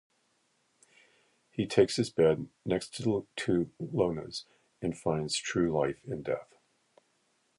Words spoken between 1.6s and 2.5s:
takes his bed,